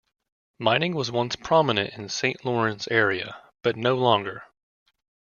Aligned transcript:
Mining 0.57 0.95
was 0.95 1.11
once 1.11 1.35
prominent 1.35 1.93
in 1.93 2.09
Saint 2.09 2.43
Lawrence 2.43 2.87
area, 2.89 3.39
but 3.61 3.75
no 3.75 3.95
longer. 3.95 4.43